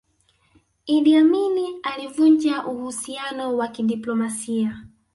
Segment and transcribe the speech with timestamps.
[0.85, 4.87] idi amini alivunja uhusiano wa kidiplomasia